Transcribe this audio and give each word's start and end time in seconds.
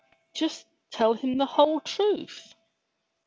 ''*7ust 0.33 0.65
tell 0.89 1.13
him 1.13 1.37
the 1.37 1.45
whole 1.45 1.79
truth." 1.79 2.55